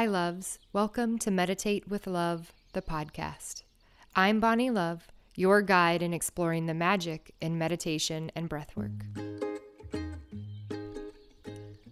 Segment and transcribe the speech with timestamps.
[0.00, 0.58] Hi, loves.
[0.72, 3.64] Welcome to Meditate with Love, the podcast.
[4.16, 8.98] I'm Bonnie Love, your guide in exploring the magic in meditation and breathwork.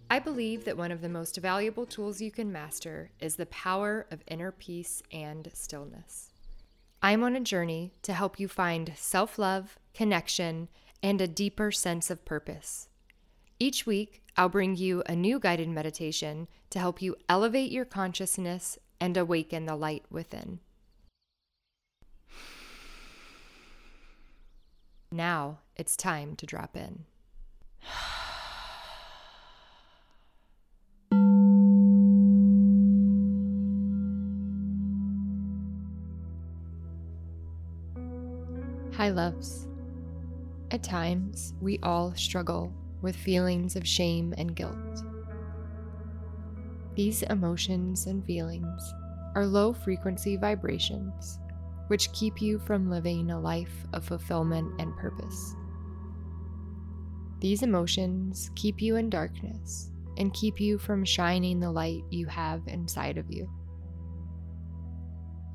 [0.09, 4.07] I believe that one of the most valuable tools you can master is the power
[4.09, 6.31] of inner peace and stillness.
[7.03, 10.67] I'm on a journey to help you find self love, connection,
[11.03, 12.88] and a deeper sense of purpose.
[13.61, 18.77] Each week, I'll bring you a new guided meditation to help you elevate your consciousness
[19.01, 20.61] and awaken the light within.
[25.11, 27.03] Now it's time to drop in.
[38.93, 39.67] Hi, loves.
[40.71, 45.03] At times, we all struggle with feelings of shame and guilt.
[46.95, 48.93] These emotions and feelings
[49.35, 51.39] are low frequency vibrations
[51.87, 55.55] which keep you from living a life of fulfillment and purpose.
[57.39, 62.61] These emotions keep you in darkness and keep you from shining the light you have
[62.67, 63.49] inside of you.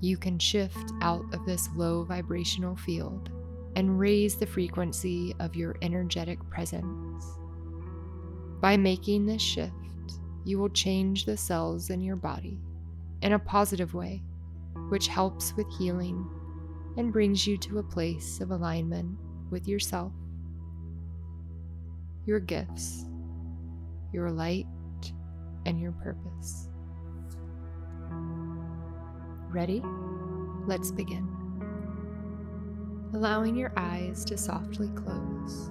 [0.01, 3.31] You can shift out of this low vibrational field
[3.77, 7.25] and raise the frequency of your energetic presence.
[8.61, 9.73] By making this shift,
[10.45, 12.59] you will change the cells in your body
[13.23, 14.23] in a positive way,
[14.89, 16.27] which helps with healing
[16.97, 19.19] and brings you to a place of alignment
[19.51, 20.13] with yourself,
[22.27, 23.07] your gifts,
[24.13, 24.67] your light,
[25.67, 26.69] and your purpose.
[29.51, 29.83] Ready?
[30.67, 31.44] Let's begin
[33.15, 35.71] allowing your eyes to softly close.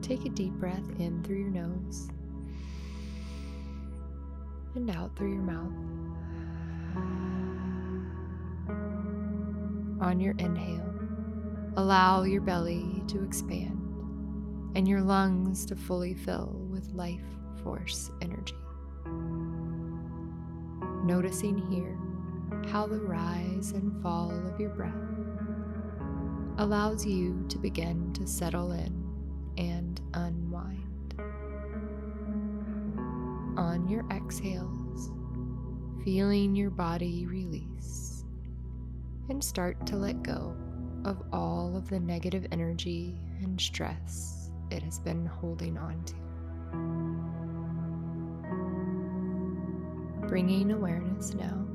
[0.00, 2.08] Take a deep breath in through your nose
[4.74, 5.72] and out through your mouth.
[10.00, 10.94] On your inhale,
[11.76, 13.76] allow your belly to expand
[14.74, 17.20] and your lungs to fully fill with life
[17.62, 18.54] force energy.
[21.04, 21.98] Noticing here
[22.70, 25.09] how the rise and fall of your breath
[26.60, 29.02] allows you to begin to settle in
[29.56, 31.14] and unwind.
[33.56, 35.10] On your exhales,
[36.04, 38.26] feeling your body release
[39.30, 40.54] and start to let go
[41.06, 46.14] of all of the negative energy and stress it has been holding on to.
[50.28, 51.66] Bringing awareness now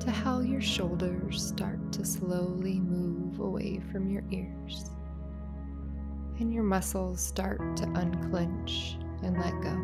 [0.00, 4.90] to how your shoulders start to slowly move away from your ears
[6.40, 9.76] and your muscles start to unclench and let go.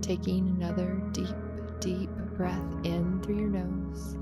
[0.00, 1.34] Taking another deep,
[1.80, 4.14] deep breath in through your nose.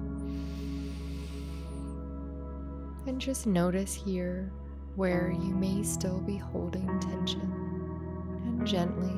[3.06, 4.50] And just notice here
[4.96, 7.52] where you may still be holding tension
[8.44, 9.14] and gently,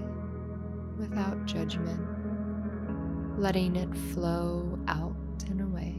[0.99, 2.20] without judgment,
[3.41, 5.17] letting it flow out
[5.49, 5.95] and away,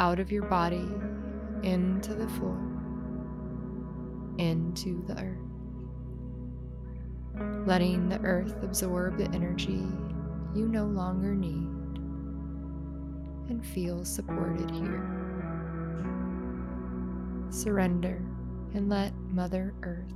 [0.00, 0.88] out of your body,
[1.62, 2.58] into the floor,
[4.38, 5.38] into the earth.
[7.64, 9.86] Letting the earth absorb the energy
[10.52, 11.70] you no longer need
[13.48, 15.08] and feel supported here.
[17.50, 18.20] Surrender
[18.74, 20.12] and let Mother Earth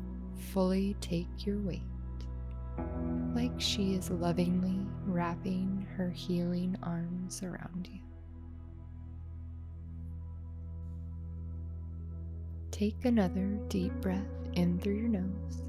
[0.52, 1.82] fully take your weight
[3.34, 8.00] like she is lovingly wrapping her healing arms around you.
[12.70, 15.62] Take another deep breath in through your nose.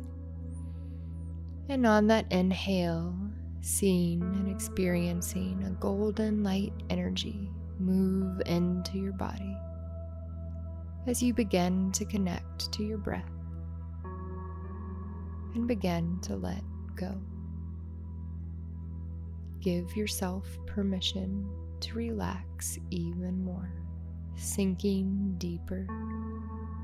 [1.70, 3.16] And on that inhale,
[3.62, 7.50] seeing and experiencing a golden light energy
[7.80, 9.58] move into your body
[11.08, 13.30] as you begin to connect to your breath
[15.56, 16.64] and begin to let
[16.96, 17.14] go.
[19.64, 21.48] Give yourself permission
[21.80, 23.74] to relax even more,
[24.36, 25.88] sinking deeper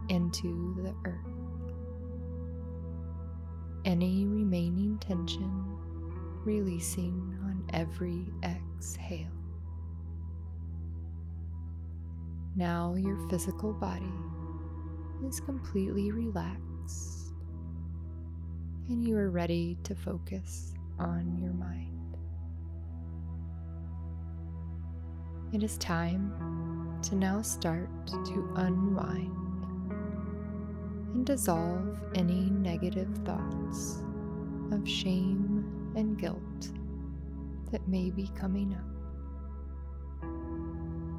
[0.08, 1.26] into the earth.
[3.84, 5.66] Any remaining tension
[6.46, 9.28] releasing on every exhale.
[12.56, 14.14] Now your physical body
[15.28, 17.34] is completely relaxed
[18.88, 21.99] and you are ready to focus on your mind.
[25.52, 29.36] It is time to now start to unwind
[31.16, 34.04] and dissolve any negative thoughts
[34.72, 36.70] of shame and guilt
[37.72, 38.86] that may be coming up.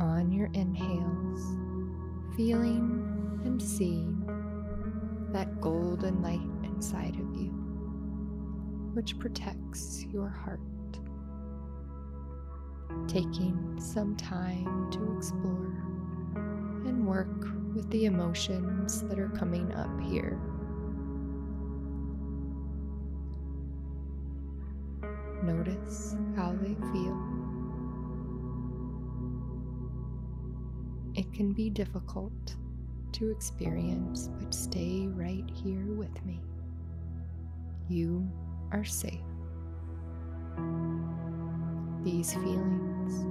[0.00, 4.22] On your inhales, feeling and seeing
[5.32, 7.50] that golden light inside of you,
[8.94, 10.60] which protects your heart.
[13.08, 15.74] Taking some time to explore
[16.86, 20.38] and work with the emotions that are coming up here.
[25.42, 27.18] Notice how they feel.
[31.14, 32.56] It can be difficult
[33.12, 36.40] to experience, but stay right here with me.
[37.88, 38.30] You
[38.70, 39.29] are safe.
[42.02, 43.26] These feelings,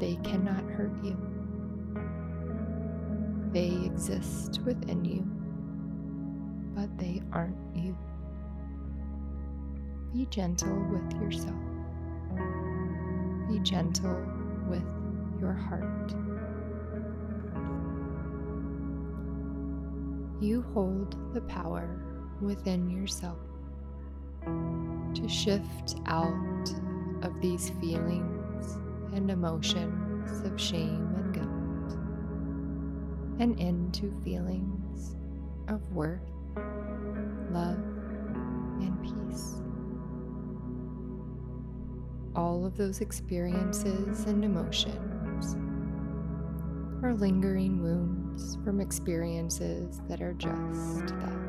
[0.00, 1.16] they cannot hurt you.
[3.52, 5.24] They exist within you,
[6.74, 7.96] but they aren't you.
[10.12, 11.54] Be gentle with yourself.
[13.48, 14.26] Be gentle
[14.68, 14.84] with
[15.40, 16.12] your heart.
[20.40, 22.00] You hold the power
[22.40, 23.38] within yourself
[25.14, 26.72] to shift out
[27.22, 28.78] of these feelings
[29.14, 31.48] and emotions of shame and guilt
[33.40, 35.16] and into feelings
[35.68, 36.30] of worth,
[37.50, 37.78] love,
[38.80, 39.62] and peace.
[42.34, 45.56] All of those experiences and emotions
[47.02, 51.47] are lingering wounds from experiences that are just that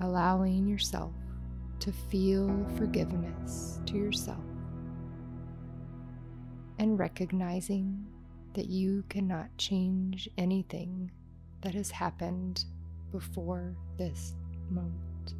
[0.00, 1.12] Allowing yourself
[1.80, 4.44] to feel forgiveness to yourself
[6.78, 8.06] and recognizing
[8.54, 11.10] that you cannot change anything
[11.60, 12.64] that has happened
[13.10, 14.34] before this
[14.70, 15.34] moment.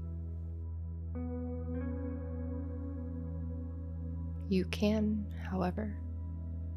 [4.48, 5.96] You can, however,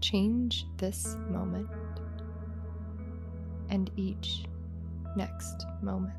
[0.02, 1.70] change this moment
[3.70, 4.46] and each
[5.16, 6.14] next moment.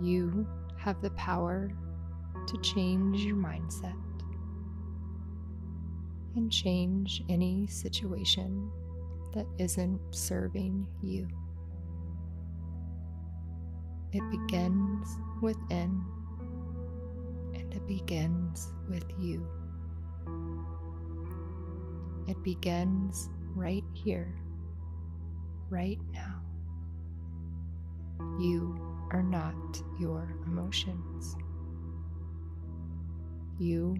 [0.00, 0.46] You
[0.78, 1.70] have the power
[2.46, 3.94] to change your mindset
[6.36, 8.70] and change any situation
[9.34, 11.28] that isn't serving you.
[14.12, 15.08] It begins
[15.42, 16.02] within
[17.54, 19.46] and it begins with you.
[22.26, 24.34] It begins right here,
[25.70, 26.40] right now.
[28.38, 31.36] You are not your emotions.
[33.58, 33.96] You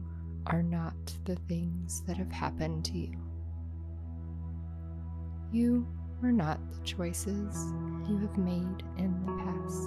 [0.46, 0.94] are not
[1.24, 3.16] the things that have happened to you.
[5.50, 5.86] You
[6.22, 7.72] are not the choices
[8.08, 9.82] you have made in the past.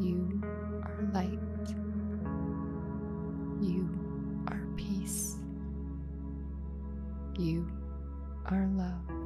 [0.00, 0.40] You
[0.84, 1.38] are light.
[3.60, 3.88] You
[4.48, 5.36] are peace.
[7.38, 7.70] You
[8.46, 9.19] are love.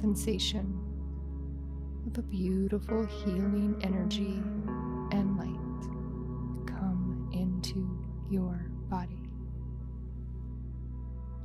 [0.00, 0.74] Sensation
[2.06, 4.42] of a beautiful healing energy
[5.12, 9.28] and light come into your body.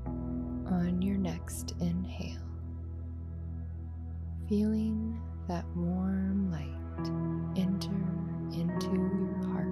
[0.06, 2.40] On your next inhale,
[4.48, 5.20] feeling
[5.50, 7.10] that warm light
[7.58, 7.90] enter
[8.54, 9.68] into your heart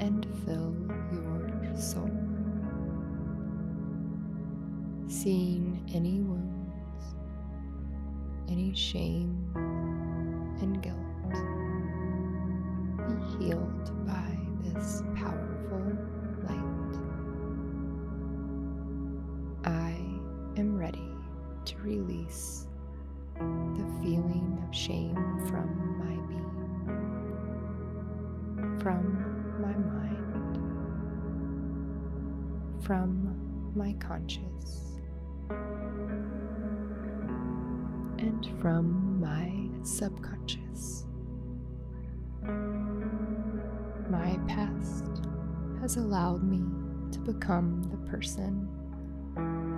[0.00, 0.76] and fill
[1.12, 2.08] your soul.
[5.08, 6.65] Seeing any wounds,
[8.48, 9.46] any shame
[10.60, 10.96] and guilt
[13.06, 15.96] be healed by this powerful
[16.44, 16.94] light.
[19.64, 19.92] I
[20.58, 21.10] am ready
[21.66, 22.66] to release
[23.34, 25.14] the feeling of shame
[25.48, 26.48] from my being,
[28.80, 29.04] from
[29.60, 30.56] my mind,
[32.84, 35.00] from my conscious,
[38.60, 39.52] from my
[39.84, 41.06] subconscious.
[44.10, 45.04] My past
[45.80, 46.62] has allowed me
[47.12, 48.68] to become the person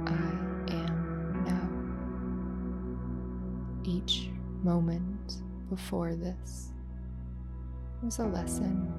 [0.06, 1.68] I am now.
[3.84, 4.30] Each
[4.62, 6.72] moment before this
[8.02, 8.92] was a lesson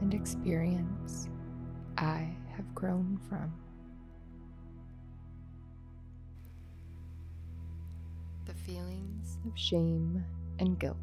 [0.00, 1.28] and experience
[1.96, 3.52] I have grown from.
[8.70, 10.24] Feelings of shame
[10.60, 10.96] and guilt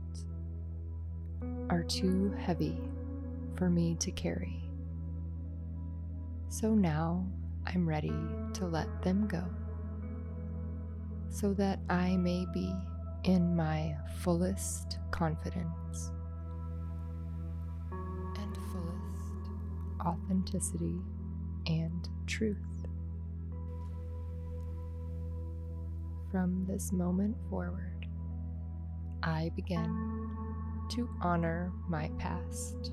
[1.70, 2.80] are too heavy
[3.56, 4.64] for me to carry.
[6.48, 7.26] So now
[7.66, 8.14] I'm ready
[8.54, 9.44] to let them go
[11.30, 12.74] so that I may be
[13.26, 16.12] in my fullest confidence
[17.92, 19.50] and fullest
[20.06, 21.02] authenticity
[21.66, 22.67] and truth.
[26.38, 28.06] From this moment forward,
[29.24, 30.30] I begin
[30.92, 32.92] to honor my past,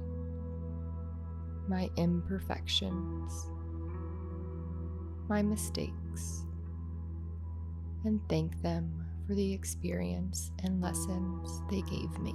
[1.69, 3.51] my imperfections,
[5.29, 6.47] my mistakes,
[8.07, 12.35] and thank them for the experience and lessons they gave me.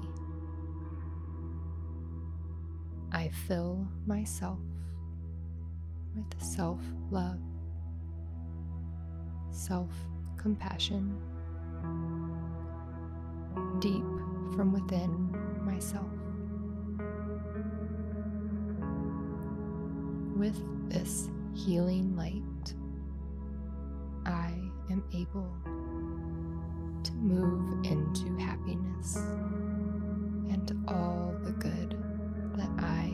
[3.12, 4.60] I fill myself
[6.16, 7.42] with self love,
[9.50, 9.90] self
[10.40, 11.16] compassion,
[13.80, 14.04] deep
[14.56, 16.06] from within myself.
[20.36, 20.58] With
[20.90, 22.74] this healing light,
[24.26, 24.54] I
[24.90, 25.54] am able
[27.04, 29.18] to move into happiness
[30.50, 31.98] and all the good
[32.56, 33.14] that I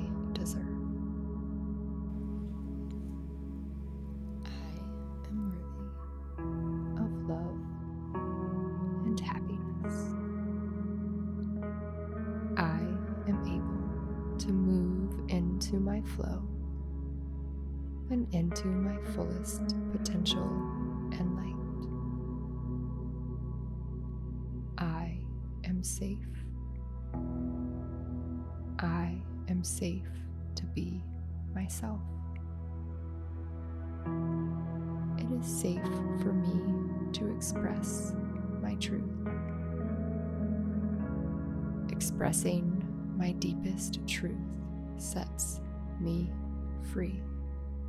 [18.10, 20.48] and into my fullest potential
[21.14, 21.56] and light.
[24.78, 25.20] I
[25.64, 26.18] am safe.
[28.80, 29.18] I
[29.50, 30.08] am safe
[30.56, 31.02] to be
[31.54, 32.02] myself.
[35.18, 35.82] It is safe
[36.22, 38.14] for me to express
[38.62, 39.04] my truth.
[41.92, 42.84] Expressing
[43.18, 44.36] my deepest truth
[44.98, 45.62] sets
[46.00, 46.30] me
[46.92, 47.22] free.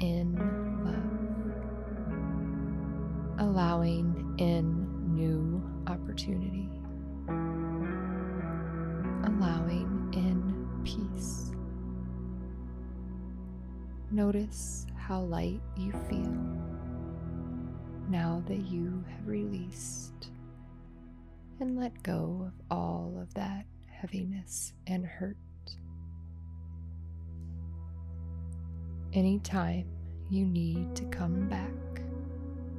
[0.00, 0.34] in
[3.38, 6.68] love, allowing in new opportunity,
[9.24, 11.52] allowing in peace.
[14.10, 16.34] Notice how light you feel
[18.08, 20.30] now that you have released
[21.60, 25.36] and let go of all of that heaviness and hurt.
[29.12, 29.86] Anytime
[30.28, 31.72] you need to come back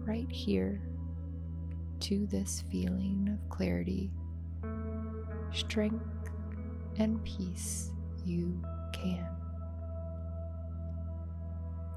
[0.05, 0.81] right here
[1.99, 4.09] to this feeling of clarity,
[5.51, 6.29] strength,
[6.95, 7.91] and peace,
[8.23, 8.57] you
[8.93, 9.27] can.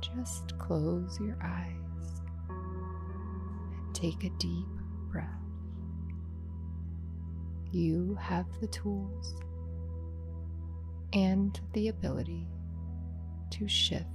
[0.00, 4.67] Just close your eyes and take a deep
[5.12, 5.29] breath.
[7.71, 9.37] You have the tools
[11.12, 12.49] and the ability
[13.50, 14.09] to shift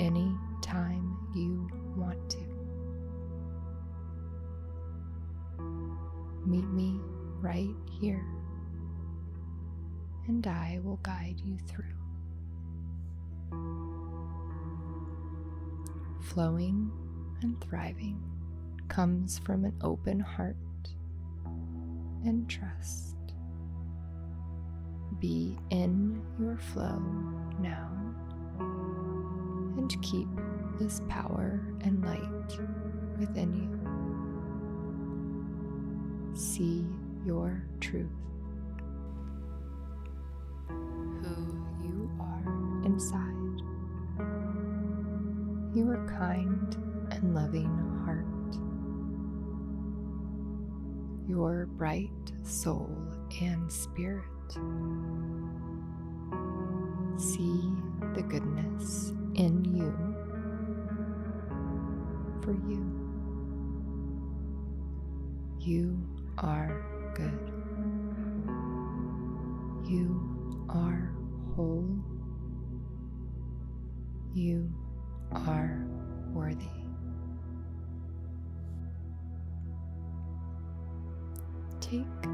[0.00, 2.38] any time you want to.
[6.46, 6.98] Meet me
[7.40, 8.24] right here,
[10.26, 11.84] and I will guide you through.
[16.22, 16.90] Flowing
[17.42, 18.22] and thriving
[18.88, 20.56] comes from an open heart
[22.24, 23.16] and trust.
[25.20, 27.00] Be in your flow
[27.60, 27.91] now
[29.82, 30.28] and keep
[30.78, 32.60] this power and light
[33.18, 33.68] within you.
[36.38, 36.86] See
[37.26, 38.06] your truth,
[40.68, 42.44] who you are
[42.84, 43.60] inside,
[45.74, 46.76] your kind
[47.10, 48.54] and loving heart,
[51.28, 52.88] your bright soul
[53.40, 54.22] and spirit.
[57.18, 57.72] See
[58.14, 59.92] the goodness in you
[62.42, 63.02] for you.
[65.60, 65.98] You
[66.38, 66.84] are
[67.14, 67.52] good.
[69.88, 71.12] You are
[71.54, 71.88] whole.
[74.34, 74.72] You
[75.32, 75.86] are
[76.32, 76.66] worthy.
[81.80, 82.31] Take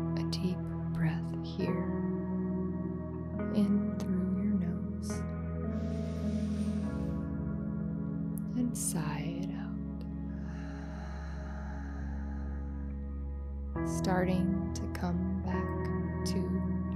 [13.87, 16.39] Starting to come back to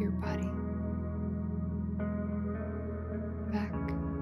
[0.01, 0.49] your body.
[3.53, 3.73] Back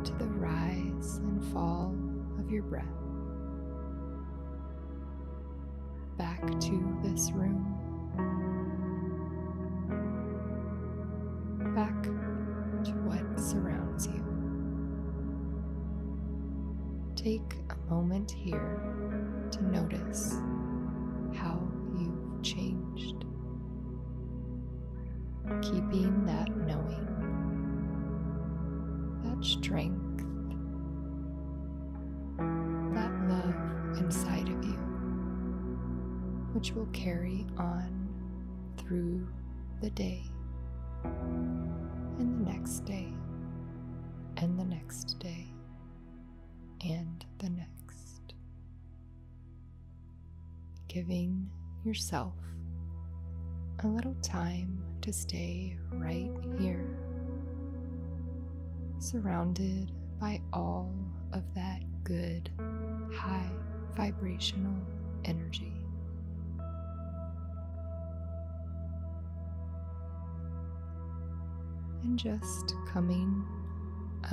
[0.04, 1.94] to the rise and fall
[2.38, 2.84] of your breath.
[6.16, 7.69] Back to this room.
[39.94, 40.22] The day
[42.18, 43.12] and the next day
[44.36, 45.46] and the next day
[46.84, 48.34] and the next.
[50.88, 51.48] Giving
[51.84, 52.34] yourself
[53.84, 56.98] a little time to stay right here,
[58.98, 60.92] surrounded by all
[61.32, 62.50] of that good,
[63.12, 63.50] high
[63.94, 64.76] vibrational
[65.24, 65.79] energy.
[72.02, 73.44] And just coming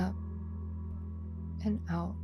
[0.00, 0.14] up
[1.64, 2.16] and out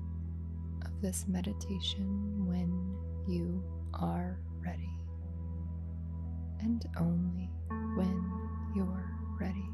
[0.85, 2.97] of this meditation when
[3.29, 4.91] you are ready,
[6.61, 7.51] and only
[7.97, 8.25] when
[8.75, 9.69] you're ready.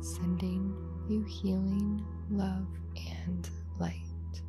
[0.00, 0.74] Sending
[1.08, 2.66] you healing love
[3.20, 4.42] and light.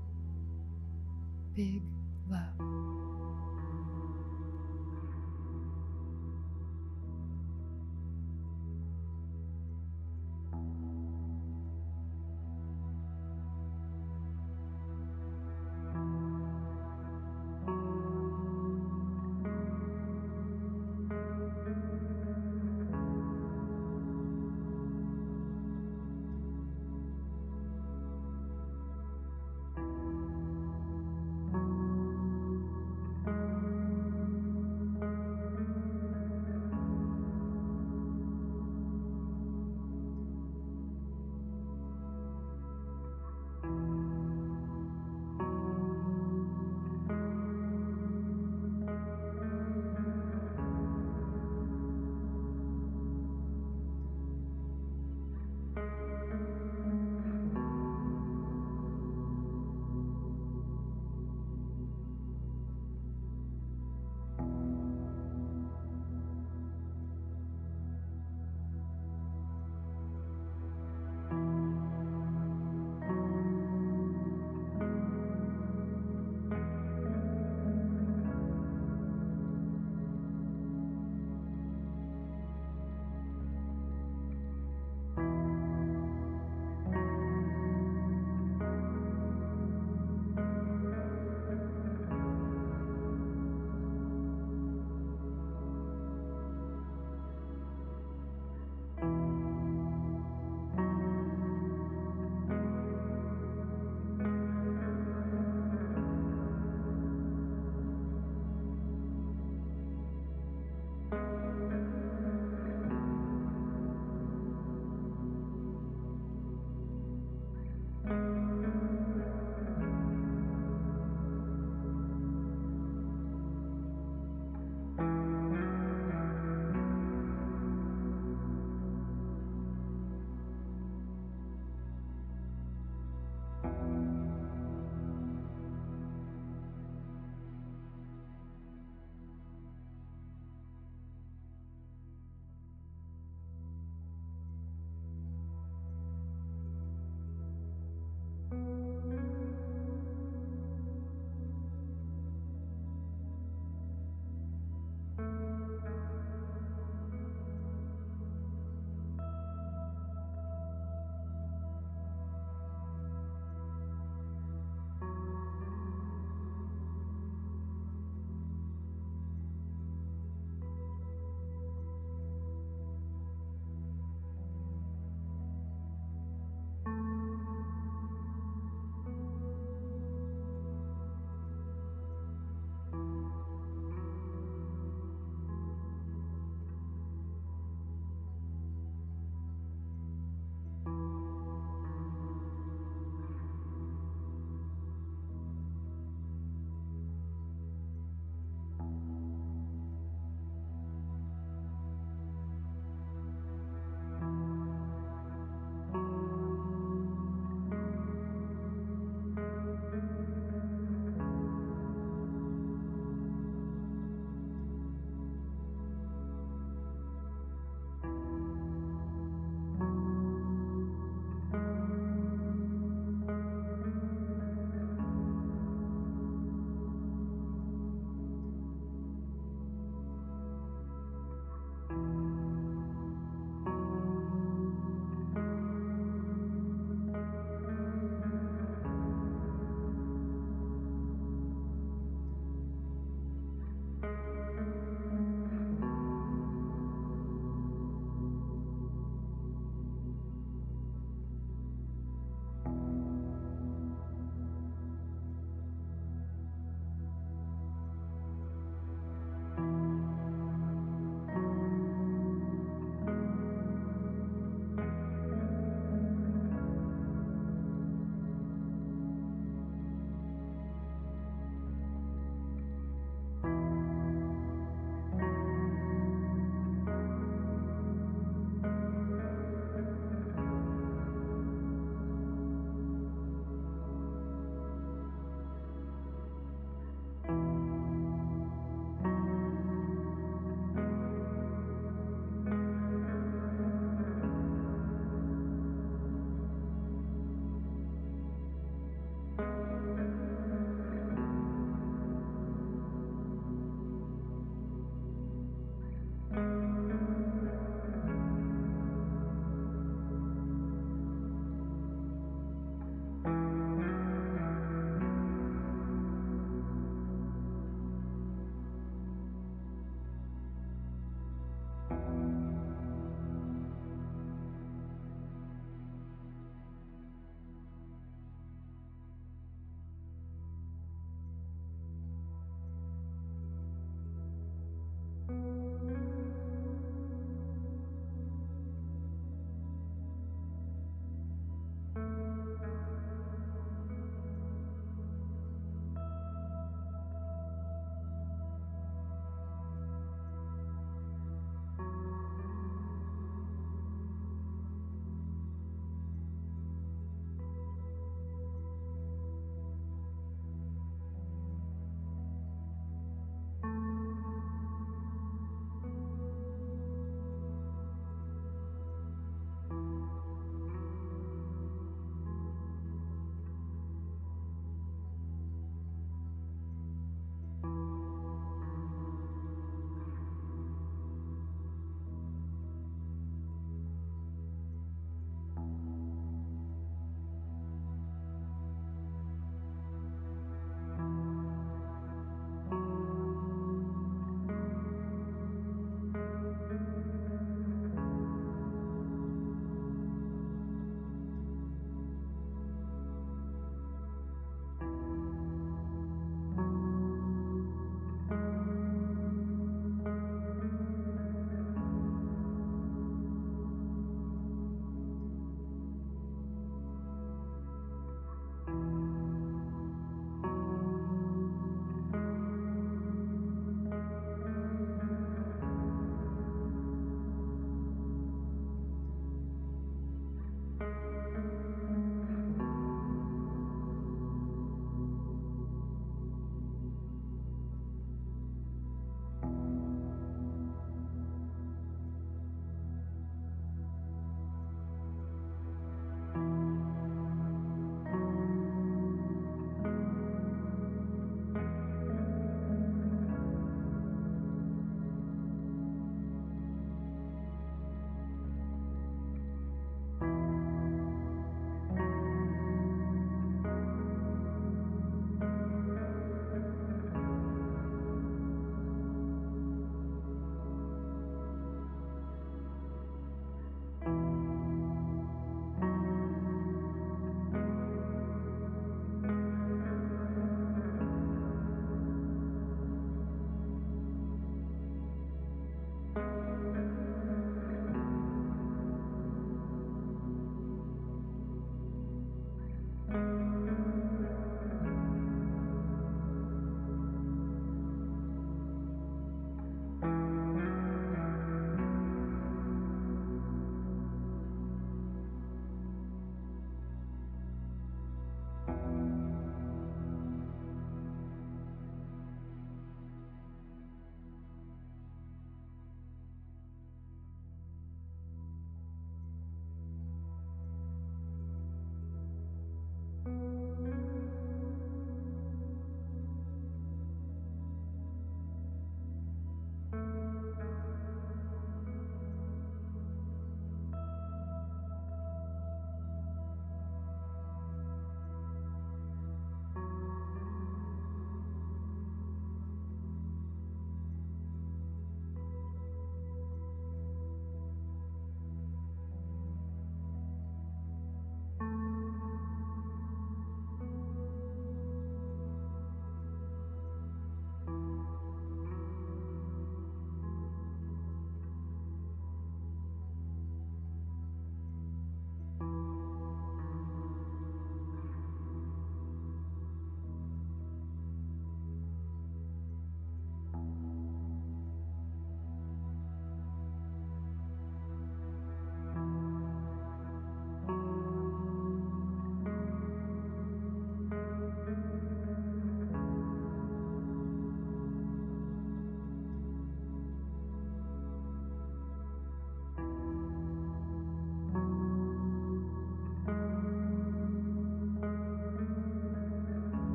[1.55, 1.83] Big
[2.29, 2.92] love.